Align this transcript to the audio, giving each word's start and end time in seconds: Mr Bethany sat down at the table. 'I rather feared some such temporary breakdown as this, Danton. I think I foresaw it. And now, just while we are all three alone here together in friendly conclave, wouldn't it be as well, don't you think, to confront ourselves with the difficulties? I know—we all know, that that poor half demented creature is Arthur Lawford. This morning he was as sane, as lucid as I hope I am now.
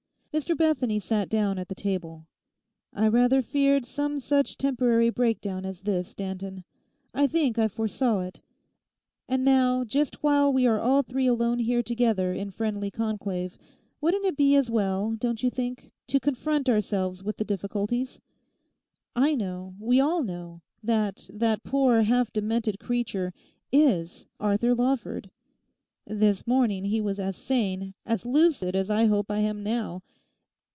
Mr 0.33 0.55
Bethany 0.57 0.97
sat 0.97 1.27
down 1.27 1.59
at 1.59 1.67
the 1.67 1.75
table. 1.75 2.25
'I 2.93 3.09
rather 3.09 3.41
feared 3.41 3.83
some 3.83 4.17
such 4.17 4.57
temporary 4.57 5.09
breakdown 5.09 5.65
as 5.65 5.81
this, 5.81 6.15
Danton. 6.15 6.63
I 7.13 7.27
think 7.27 7.59
I 7.59 7.67
foresaw 7.67 8.21
it. 8.21 8.39
And 9.27 9.43
now, 9.43 9.83
just 9.83 10.23
while 10.23 10.53
we 10.53 10.65
are 10.65 10.79
all 10.79 11.01
three 11.01 11.27
alone 11.27 11.59
here 11.59 11.83
together 11.83 12.31
in 12.31 12.49
friendly 12.49 12.89
conclave, 12.89 13.57
wouldn't 13.99 14.23
it 14.23 14.37
be 14.37 14.55
as 14.55 14.69
well, 14.69 15.17
don't 15.19 15.43
you 15.43 15.49
think, 15.49 15.91
to 16.07 16.17
confront 16.17 16.69
ourselves 16.69 17.21
with 17.21 17.35
the 17.35 17.43
difficulties? 17.43 18.21
I 19.13 19.35
know—we 19.35 19.99
all 19.99 20.23
know, 20.23 20.61
that 20.81 21.29
that 21.33 21.65
poor 21.65 22.03
half 22.03 22.31
demented 22.31 22.79
creature 22.79 23.33
is 23.69 24.27
Arthur 24.39 24.73
Lawford. 24.75 25.29
This 26.07 26.47
morning 26.47 26.85
he 26.85 27.01
was 27.01 27.19
as 27.19 27.35
sane, 27.35 27.95
as 28.05 28.25
lucid 28.25 28.77
as 28.77 28.89
I 28.89 29.07
hope 29.07 29.29
I 29.29 29.39
am 29.39 29.61
now. 29.61 30.01